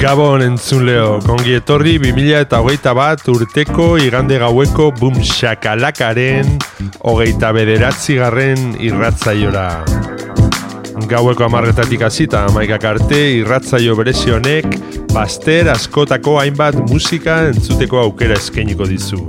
[0.00, 6.54] Gabon entzuleo, kongi etorri 2000 eta hogeita bat urteko igande gaueko bum shakalakaren
[7.04, 9.66] hogeita bederatzi garren irratzaiora.
[11.10, 14.78] Gaueko amarretatik hasita amaikak arte irratzaio berezi honek
[15.12, 19.20] baster askotako hainbat musika entzuteko aukera eskainiko dizu.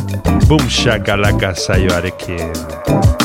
[0.46, 3.15] Bumshakalaka saioarekin.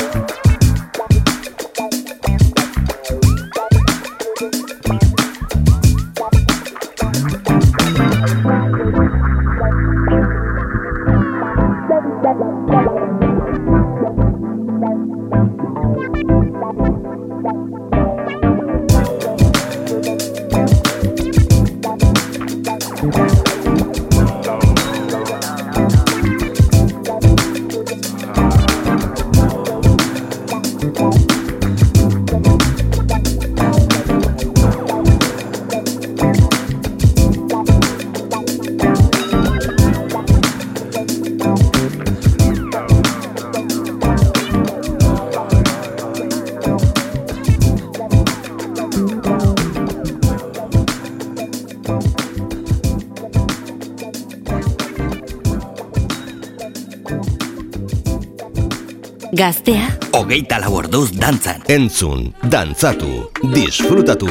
[59.42, 61.64] Gaztea, Hogeita lau orduz dantzan.
[61.72, 63.10] Entzun, dantzatu,
[63.54, 64.30] disfrutatu.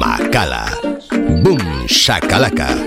[0.00, 0.64] Makala.
[1.44, 2.85] Boom, shakalaka.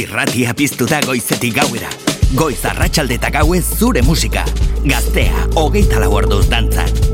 [0.00, 1.90] Irratia piztu da goizetik gauera.
[2.32, 4.46] Goiz arratsalde eta gauez zure musika.
[4.86, 7.09] Gaztea, hogeita lau orduz dantzat.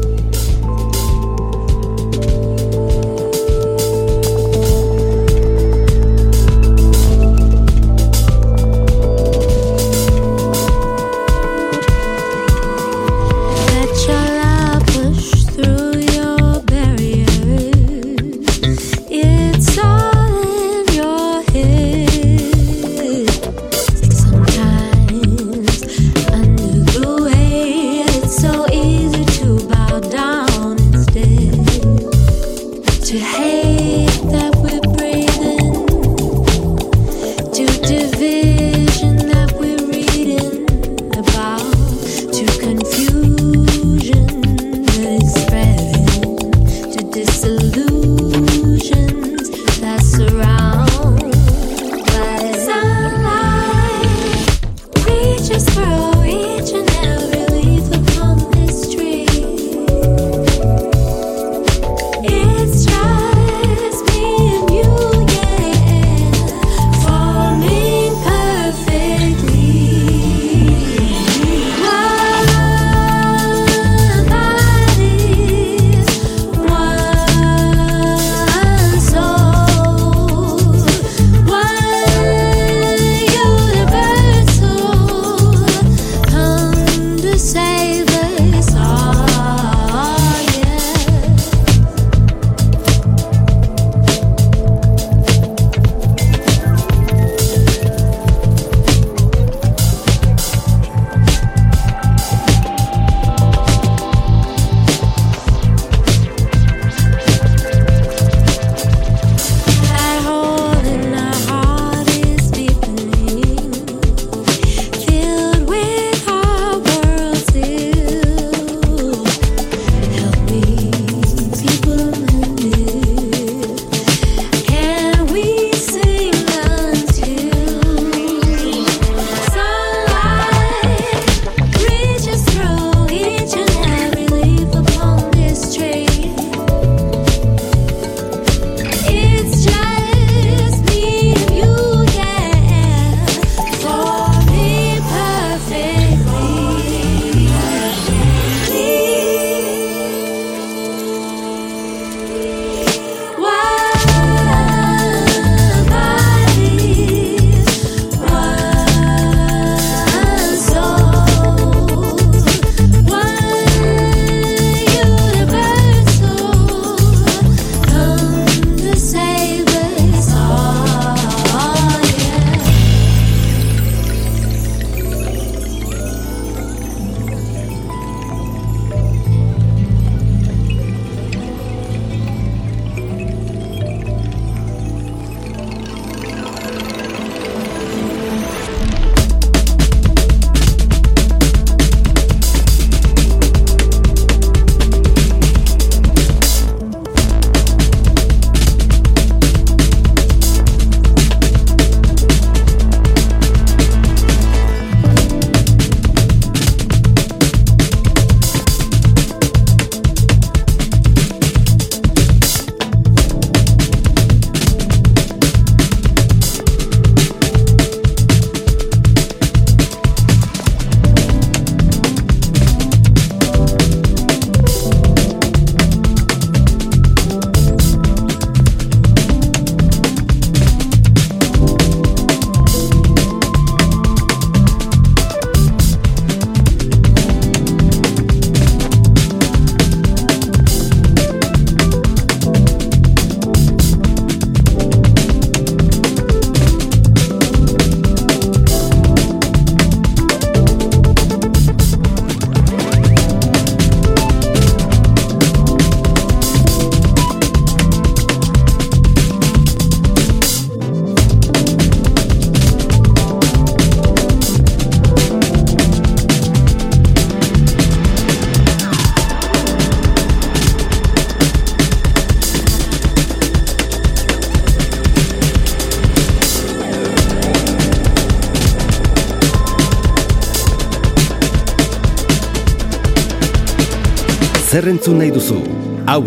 [285.07, 285.59] Entzun nahi duzu?
[286.07, 286.21] Hau.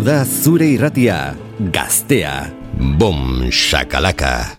[2.98, 4.56] Bom, shakalaka.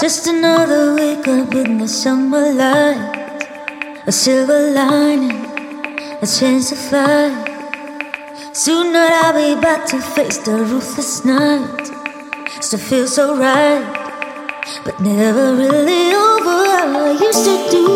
[0.00, 3.16] Just another week up in the summer light.
[4.06, 5.44] A silver lining,
[6.22, 7.34] a chance to fly.
[8.52, 11.86] Sooner I'll be back to face the ruthless night.
[12.60, 13.97] Still feels so right,
[14.84, 16.60] but never really over.
[17.06, 17.86] I used to do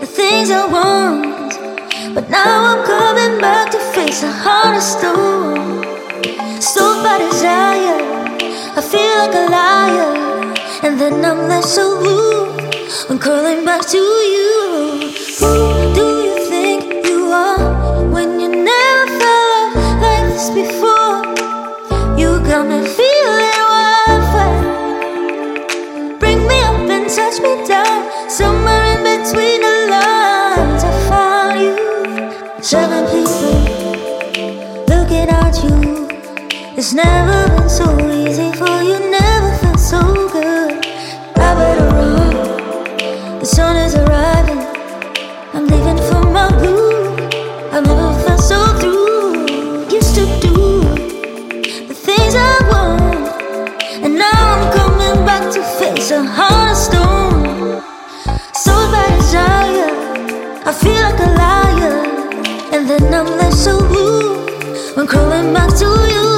[0.00, 1.52] the things I want,
[2.14, 5.82] but now I'm coming back to face a heart of stone.
[6.60, 8.00] Stole by desire,
[8.76, 10.14] I feel like a liar.
[10.82, 12.46] And then I'm left so blue
[13.08, 15.12] when calling back to you.
[15.40, 19.38] Who do you think you are when you never
[20.02, 21.24] like this before?
[22.16, 22.87] You got me
[27.08, 28.28] touch me down.
[28.28, 32.62] Somewhere in between the lines, I found you.
[32.62, 33.54] Seven people
[34.88, 36.08] looking at you.
[36.76, 40.00] It's never been so easy for you, never felt so
[40.30, 40.84] good.
[41.36, 43.38] I better run.
[43.40, 44.62] The sun is arriving.
[45.54, 47.16] I'm leaving for my blue.
[47.72, 49.88] I've never felt so through.
[49.88, 50.82] Used to do
[51.88, 53.28] the things I want,
[54.04, 56.57] and now I'm coming back to face a heart
[60.68, 61.96] I feel like a liar,
[62.74, 64.44] and then I'm left so blue
[64.96, 66.37] when crawling back to you.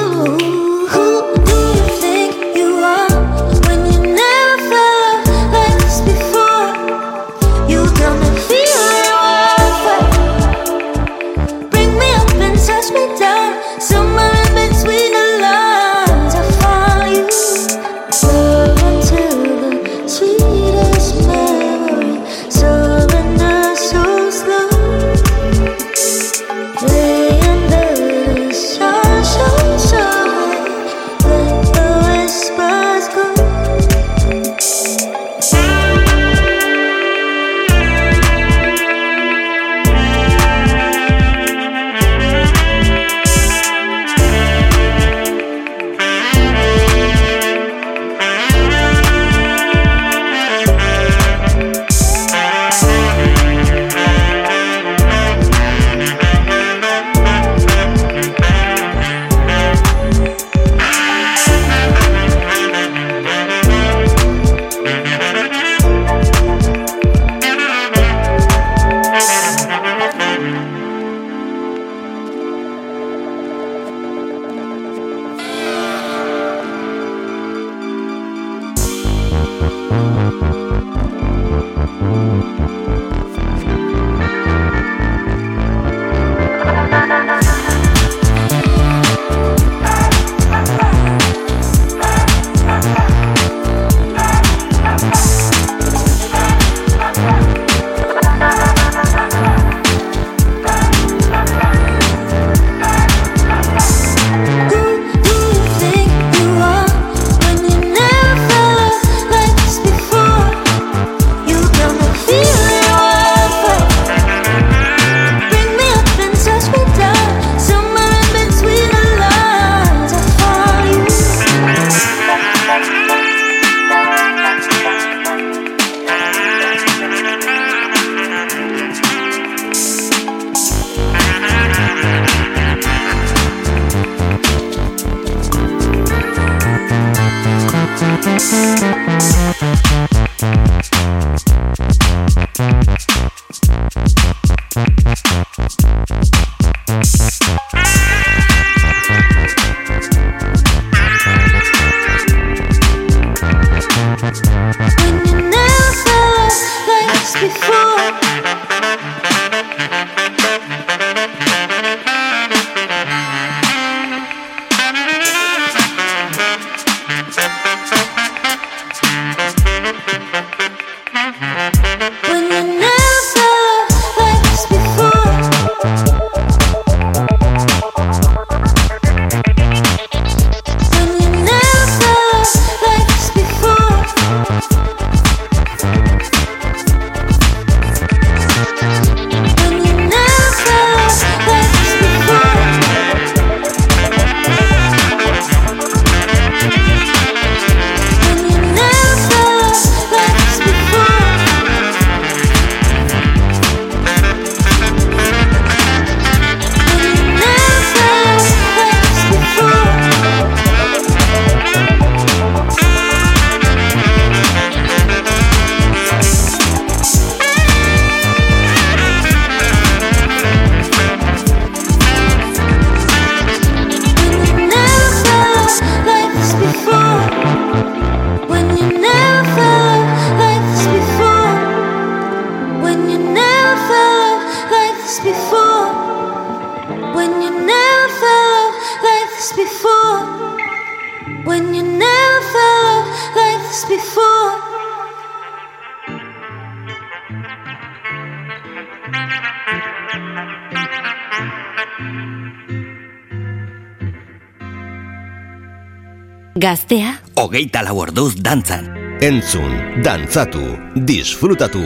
[256.61, 258.85] Gaztea, hogeita lau orduz dantzan.
[259.25, 259.71] Entzun,
[260.05, 260.61] dantzatu,
[261.09, 261.81] disfrutatu,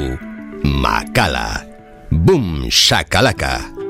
[0.82, 1.62] makala,
[2.10, 3.83] bum shakalaka.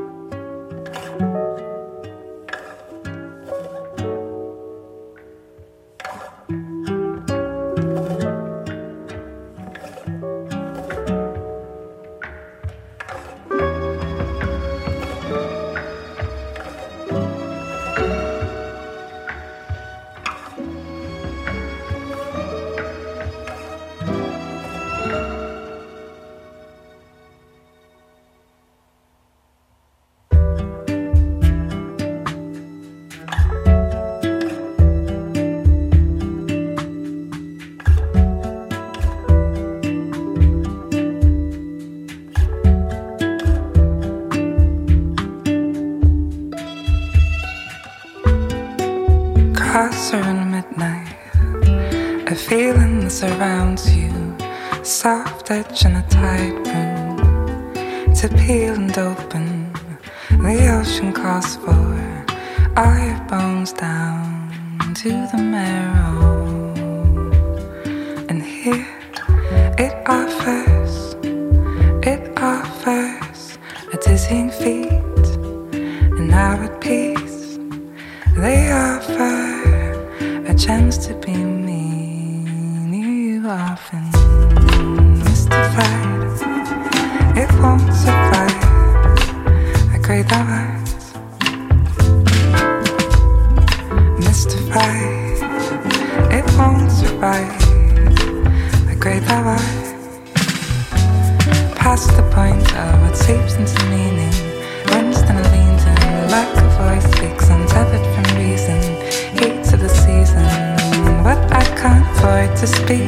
[112.67, 112.99] to speak.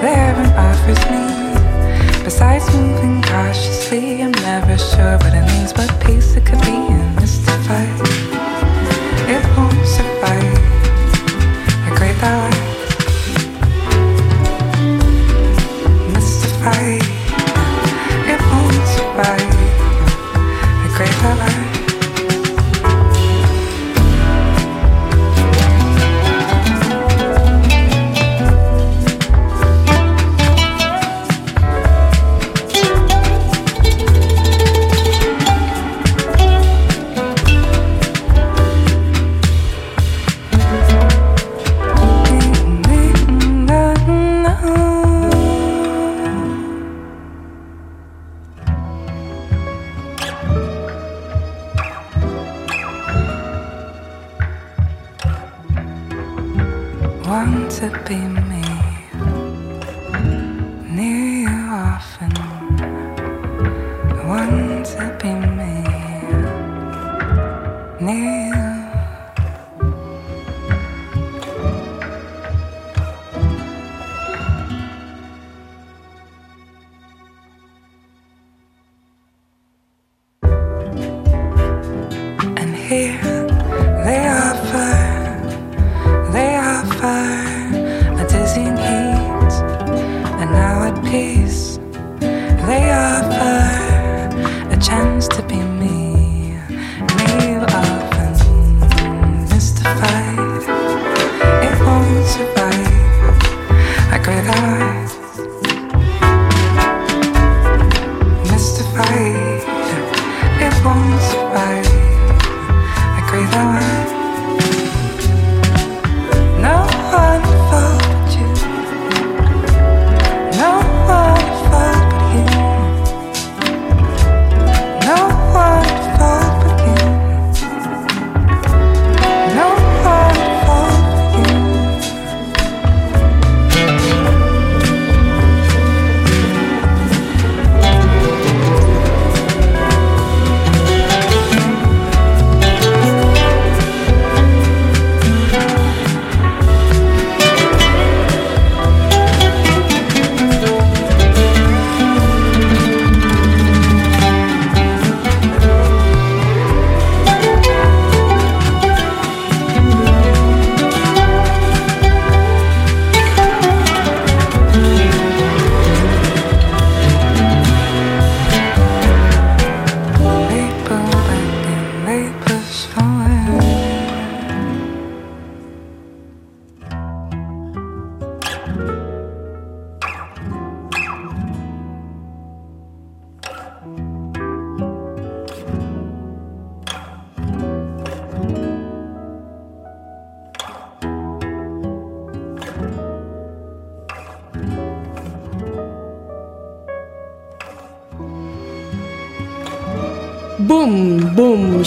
[0.00, 2.24] They haven't offers me.
[2.24, 7.16] Besides moving cautiously, I'm never sure what it means, what piece it could be in
[7.16, 8.45] this device.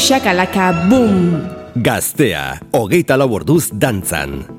[0.09, 1.37] Shakalaka, boom.
[1.85, 4.58] Gaztea, hogeita lau orduz dantzan.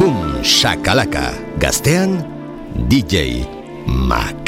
[0.00, 1.30] Bum Shakalaka.
[1.62, 2.18] Gaztean,
[2.90, 3.46] DJ
[3.86, 4.41] Makala.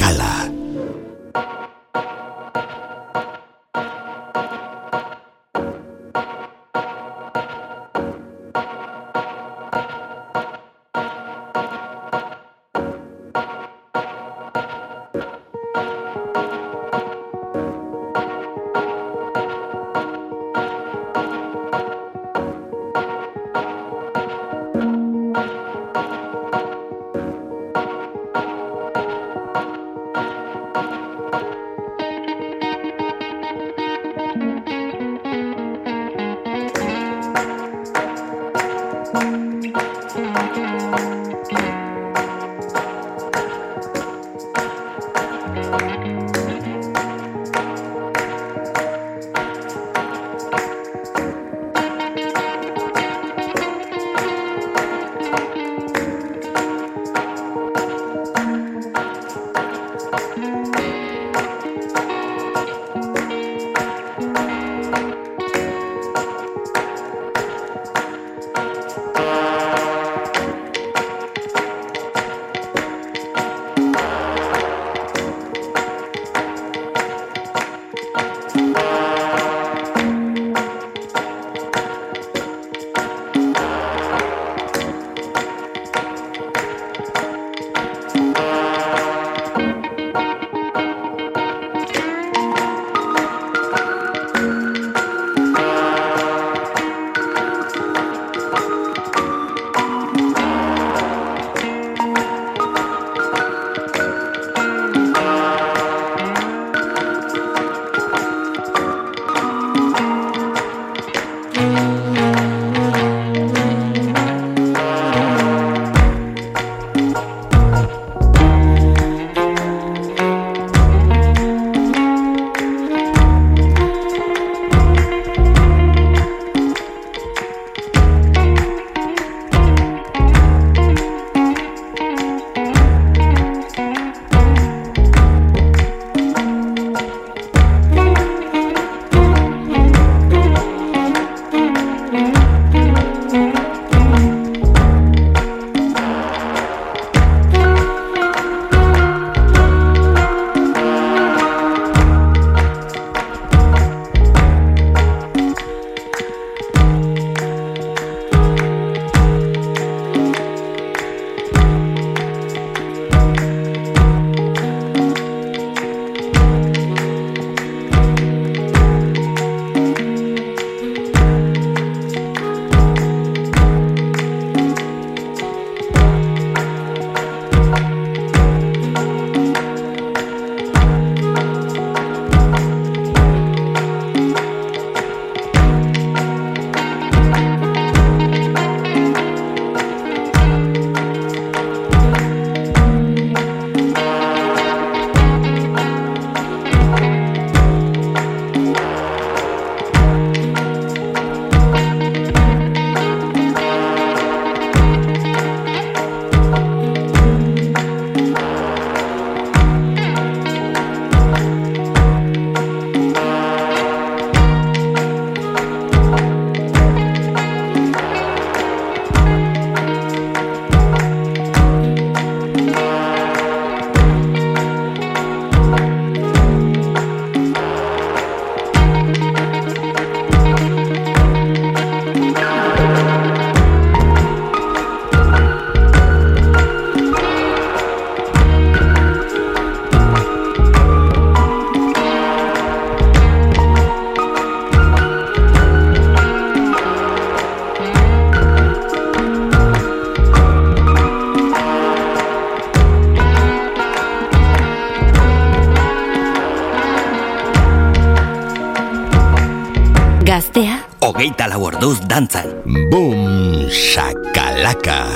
[260.35, 260.83] Gaztea?
[260.99, 262.49] Hogeita lau orduz dantzan.
[262.91, 265.07] Bum, shakalaka.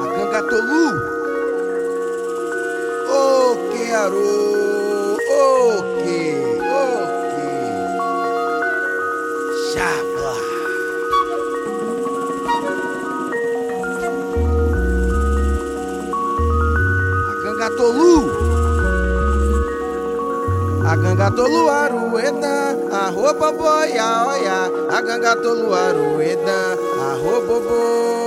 [0.00, 0.84] Akangatolu
[3.12, 4.32] Oke oh, aro
[5.36, 6.20] Oke,
[6.64, 7.04] a oke oh,
[9.68, 10.36] Shakla
[17.36, 18.16] Akangatolu
[20.88, 22.63] Akangatolu aruena
[22.94, 28.23] a roupa boia, olha, a ganga toluaruedã, a roupa boia.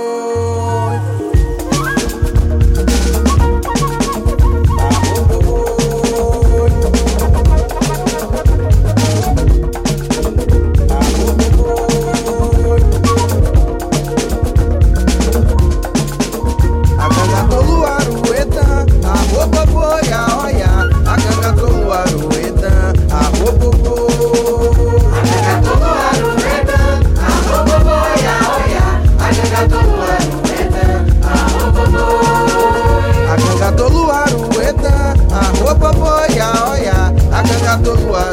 [37.82, 38.27] do outro lado.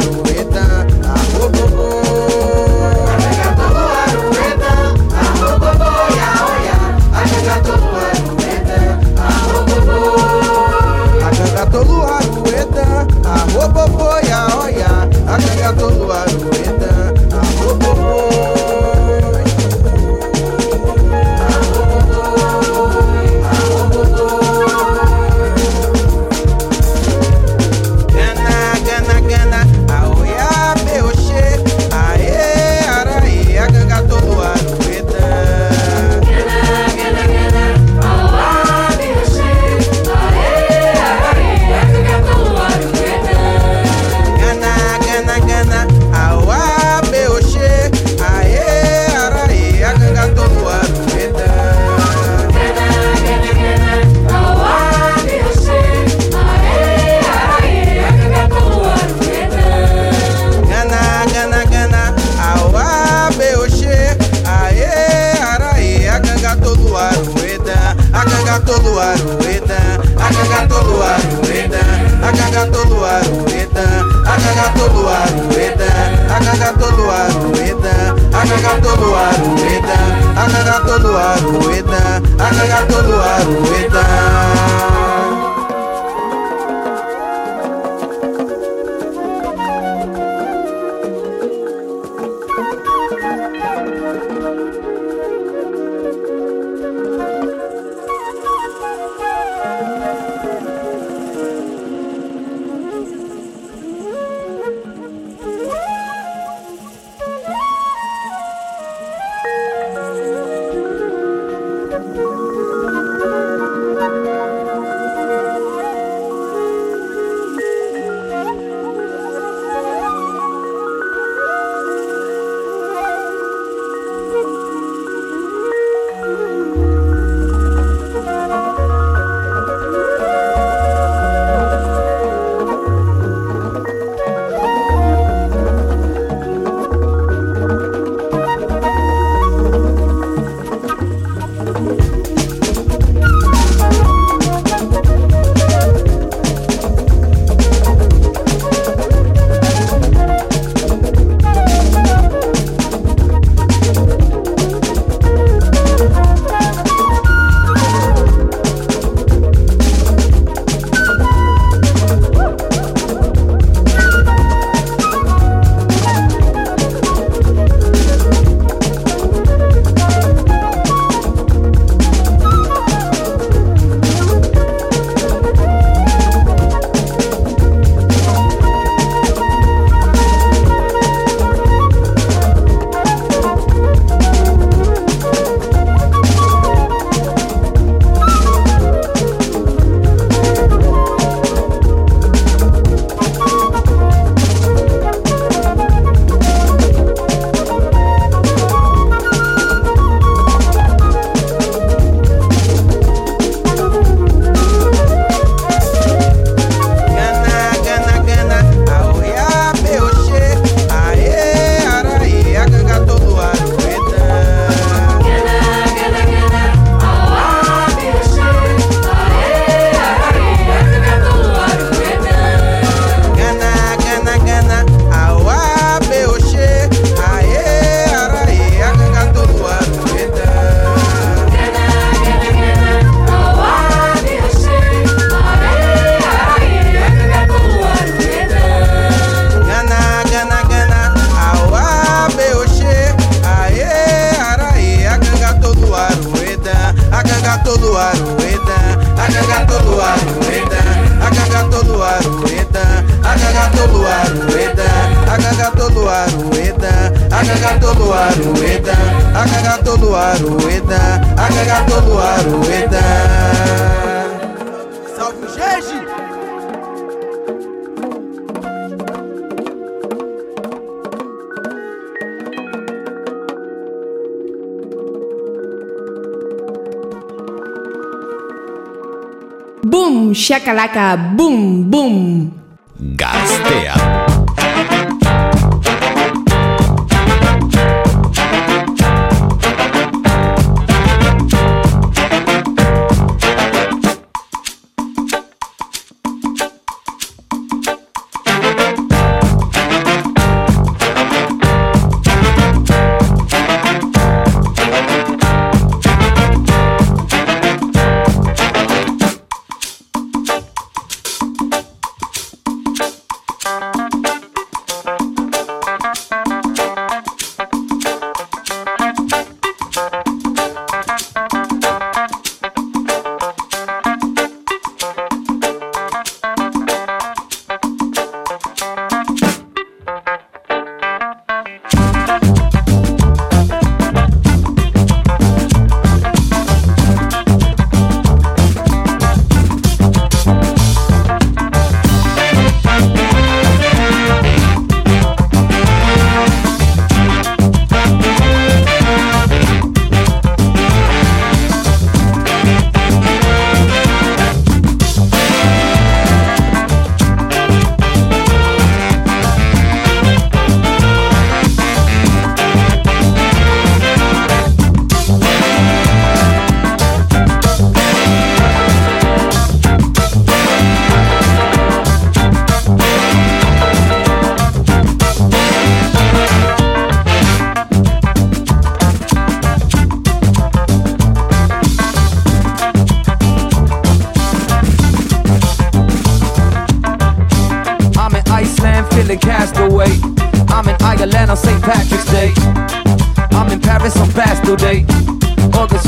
[280.65, 282.54] Shakalaka, boom, boom.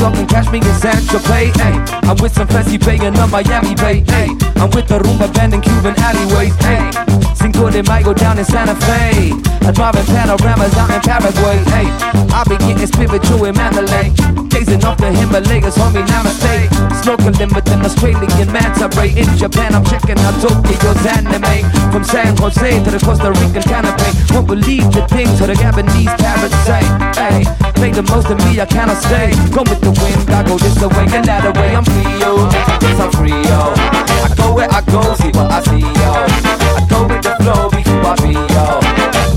[0.08, 1.54] Up and catch me in San Tropez.
[1.60, 1.76] Hey,
[2.08, 4.02] I'm with some fancy paying on Miami Bay.
[4.08, 6.56] Hey, I'm with the rumba band in Cuban alleyways.
[6.64, 6.90] Hey,
[7.34, 9.32] Cinco de Mayo down in Santa Fe.
[9.68, 11.58] I'm driving panoramas out in Paraguay.
[11.68, 11.88] Hey,
[12.32, 14.47] I be getting spiritual in Mandalay.
[14.58, 16.66] Gazing off the Himalayas, homie, namaste.
[16.98, 19.14] Snorkeling with an Australian manta ray.
[19.14, 21.62] In Japan, I'm checking out Tokyo's anime.
[21.94, 24.10] From San Jose to the Costa Rican canopy.
[24.34, 26.82] Won't believe the things of the Gabonese parrots say.
[27.14, 27.46] Hey,
[27.78, 29.30] make the most of me, I cannot stay.
[29.54, 31.78] Go with the wind, I go this way and that way.
[31.78, 32.50] I'm free, yo.
[32.82, 33.78] Yes, I'm free, yo.
[34.26, 36.10] I go where I go, see what I see, yo.
[36.18, 38.82] I go with the flow, be who I be, yo.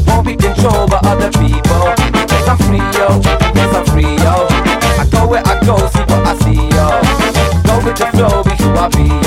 [0.09, 1.93] Won't be controlled by other people.
[2.25, 3.21] Yes, I'm free, yo.
[3.53, 4.60] Yes, I'm free, yo.
[5.31, 6.87] Where I go, see what I see, yo.
[7.63, 9.20] Go with the flow, be who I be,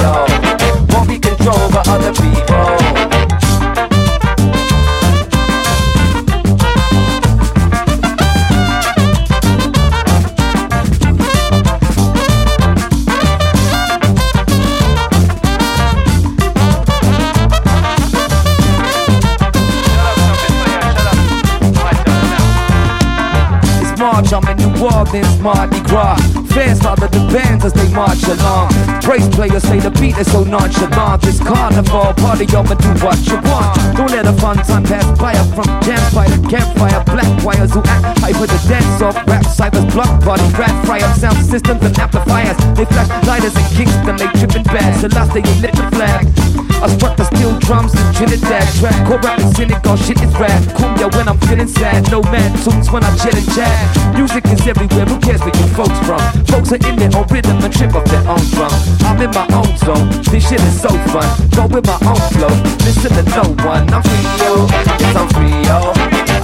[25.05, 26.21] Orleans, Mardi Gras.
[26.55, 28.71] Fans follow the bands as they march along.
[29.03, 31.23] Praise players say the beat is so nonchalant.
[31.23, 33.75] This carnival party, I'ma do what you want.
[33.97, 37.03] Don't let a fun time pass by up from campfire campfire.
[37.05, 39.17] Black wires who act hype with the dance off.
[39.27, 42.57] Rap cyphers, block party, rat fry up sound systems and amplifiers.
[42.77, 45.01] They flash lighters in Kingston, they tripping bad.
[45.01, 46.54] Celeste, they lit the flag.
[46.83, 48.67] I struck the steel drums in Trinidad.
[48.79, 50.63] Track, core rap in Senegal, shit is rad.
[50.75, 52.11] Cumbia when I'm feeling sad.
[52.11, 53.73] No man tunes when I chill and chat.
[54.15, 56.21] Music is everywhere, who cares where you folks from?
[56.47, 58.73] Folks are in their own rhythm and trip off their own drum.
[59.05, 61.27] I'm in my own zone, this shit is so fun.
[61.55, 62.53] Go with my own flow,
[62.87, 63.91] listen to no one.
[63.93, 65.93] I'm free, yo, yes, I'm free, yo.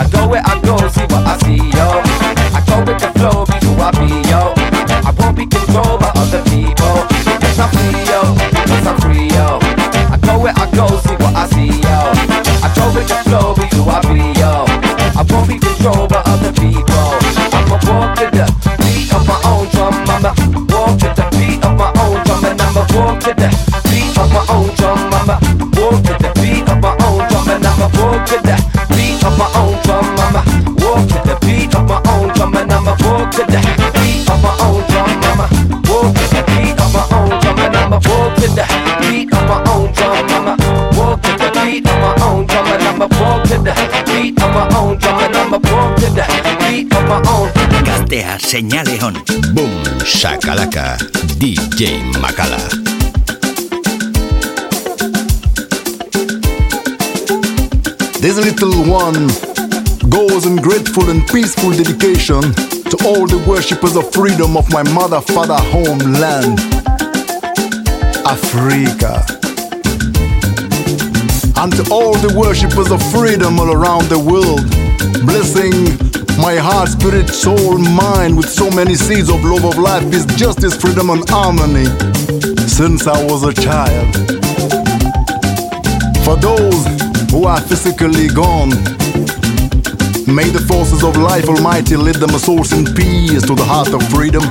[0.01, 2.03] I go where I go, see what I see, yo.
[2.57, 4.53] I go with the flow, be who I be, yo.
[5.07, 7.07] I won't be controlled by other people.
[7.39, 8.40] Yes, I'm free, yo,
[10.81, 11.99] go see what I see, yo.
[12.65, 14.65] I troll with the flow, be who I be, yo.
[15.13, 17.05] I won't be controlled by other people.
[17.53, 18.47] I'ma walk to the
[18.81, 19.95] beat of my own drum.
[20.09, 20.33] I'ma
[20.73, 23.51] walk to the beat of my own drum, and I'ma walk to the
[23.91, 24.99] beat of my own drum.
[25.13, 25.37] I'ma
[25.77, 28.57] walk to the beat of my own drum, and I'ma walk to the
[28.97, 30.07] beat of my own drum.
[30.25, 30.43] I'ma
[30.81, 33.61] walk to the beat of my own drum, and I'ma walk to the
[34.01, 35.13] beat of my own drum.
[35.29, 35.47] I'ma
[35.93, 38.65] walk to the beat of my own drum, and I'ma walk to the
[39.05, 40.30] beat of my own drum.
[43.01, 46.07] I'm a born to the beat of my own drum and I'm a born to
[46.13, 47.49] the beat of my own.
[47.83, 49.15] Gaztea, señale on.
[49.55, 50.99] Boom, shakalaka,
[51.39, 52.61] DJ Macala.
[58.21, 59.29] This little one
[60.11, 62.43] goes in grateful and peaceful dedication
[62.85, 66.61] to all the worshippers of freedom of my mother, father, homeland,
[68.27, 69.40] Africa.
[71.61, 74.65] And to all the worshippers of freedom all around the world,
[75.29, 75.77] blessing
[76.41, 80.75] my heart, spirit, soul, mind with so many seeds of love of life, peace, justice,
[80.75, 81.85] freedom, and harmony
[82.65, 84.09] since I was a child.
[86.25, 86.81] For those
[87.31, 88.71] who are physically gone,
[90.25, 93.93] may the forces of life almighty lead them a source in peace to the heart
[93.93, 94.49] of freedom.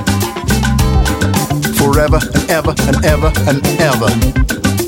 [1.74, 4.79] Forever and ever and ever and ever.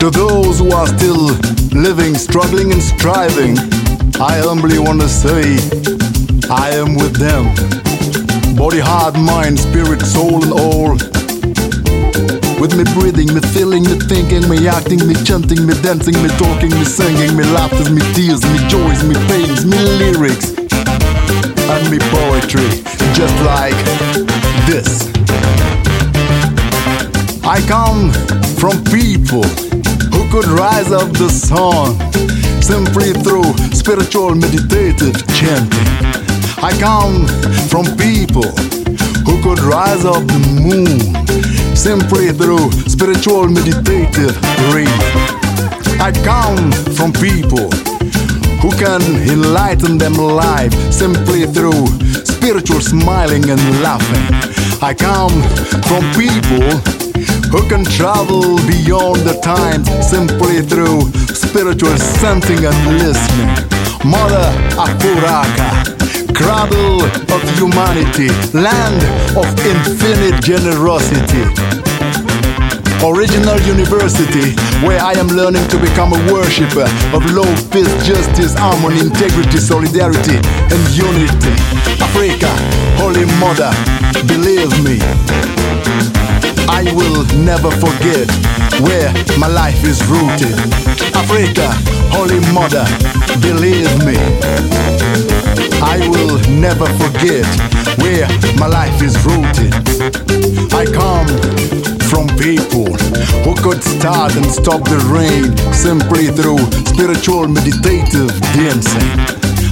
[0.00, 1.26] To those who are still
[1.76, 3.58] living, struggling, and striving,
[4.16, 5.60] I humbly want to say,
[6.48, 7.52] I am with them.
[8.56, 10.92] Body, heart, mind, spirit, soul, and all.
[12.56, 16.72] With me breathing, me feeling, me thinking, me acting, me chanting, me dancing, me talking,
[16.72, 22.72] me singing, me laughter, me tears, me joys, me pains, me lyrics, and me poetry,
[23.12, 23.76] just like
[24.64, 25.12] this.
[27.44, 28.08] I come
[28.56, 29.44] from people
[30.30, 31.98] could rise up the sun
[32.62, 35.90] simply through spiritual meditative chanting.
[36.62, 37.26] I come
[37.66, 38.46] from people
[39.26, 41.00] who could rise up the moon
[41.74, 44.38] simply through spiritual meditative
[44.70, 45.02] reading.
[45.98, 47.66] I come from people
[48.62, 51.86] who can enlighten them life simply through
[52.24, 54.26] spiritual smiling and laughing.
[54.80, 55.42] I come
[55.90, 56.99] from people
[57.50, 63.50] who can travel beyond the time simply through spiritual sensing and listening.
[64.06, 64.46] Mother
[64.78, 65.82] Afuraka,
[66.32, 69.02] cradle of humanity, land
[69.36, 71.44] of infinite generosity.
[73.02, 74.54] Original university
[74.86, 76.86] where I am learning to become a worshipper
[77.16, 81.54] of love, peace, justice, harmony, integrity, solidarity, and unity.
[81.98, 82.52] Africa,
[83.00, 83.72] Holy Mother,
[84.28, 85.00] believe me,
[86.80, 88.26] I will never forget
[88.80, 90.56] where my life is rooted.
[91.12, 91.68] Africa,
[92.08, 92.86] Holy Mother,
[93.44, 94.16] believe me,
[95.84, 97.44] I will never forget
[98.00, 98.26] where
[98.56, 99.74] my life is rooted.
[100.72, 101.28] I come
[102.08, 102.96] from people
[103.44, 109.20] who could start and stop the rain simply through spiritual meditative dancing.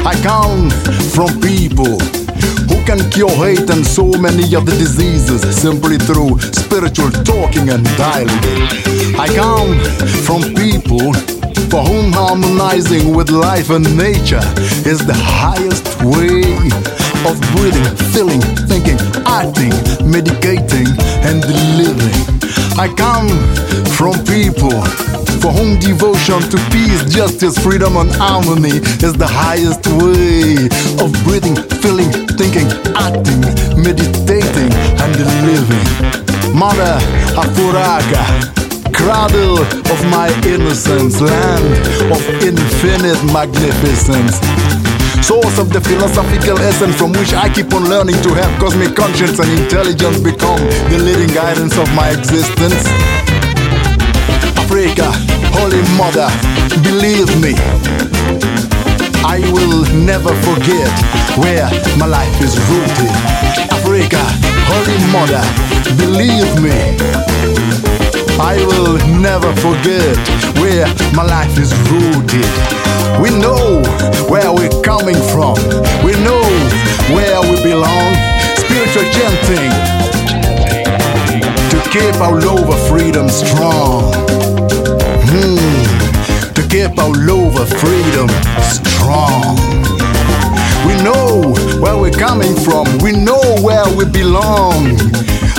[0.04, 0.68] I come
[1.16, 1.96] from people
[2.68, 8.44] who can cure hate and so many other diseases simply through spiritual talking and dialogue.
[9.18, 9.78] I come
[10.26, 11.12] from people
[11.70, 14.44] for whom harmonizing with life and nature
[14.86, 19.72] is the highest way of breathing, feeling, thinking, acting,
[20.04, 20.88] medicating,
[21.24, 21.42] and
[21.78, 22.14] living.
[22.78, 23.28] I come
[23.96, 24.82] from people
[25.40, 30.66] for whom devotion to peace, justice, freedom, and harmony is the highest way
[31.02, 33.42] of breathing, feeling, thinking, acting,
[33.78, 34.70] meditating,
[35.02, 35.12] and
[35.46, 35.86] living.
[36.54, 36.98] Mother
[37.38, 38.24] Afuraka,
[38.92, 41.66] cradle of my innocence, land
[42.12, 44.38] of infinite magnificence.
[45.22, 49.38] Source of the philosophical essence from which I keep on learning to have cosmic conscience
[49.38, 52.86] and intelligence become the leading guidance of my existence.
[54.56, 55.10] Africa,
[55.52, 56.28] Holy Mother,
[56.82, 57.52] believe me,
[59.24, 60.92] I will never forget
[61.36, 63.12] where my life is rooted.
[63.72, 64.22] Africa,
[64.70, 65.42] Holy Mother,
[65.96, 67.97] believe me,
[68.40, 70.16] I will never forget
[70.62, 72.46] where my life is rooted.
[73.20, 73.82] We know
[74.30, 75.58] where we're coming from,
[76.06, 76.46] we know
[77.10, 78.14] where we belong.
[78.54, 79.70] Spiritual chanting
[81.70, 84.12] to keep our love of freedom strong.
[85.26, 88.28] Hmm, to keep our love of freedom
[88.62, 89.56] strong.
[90.86, 94.96] We know where we're coming from, we know where we belong.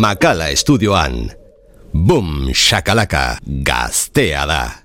[0.00, 1.28] Makala estudioan.
[1.92, 4.79] Boom, shakalaka, gaztea da.